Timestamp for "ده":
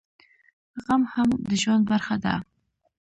2.23-2.35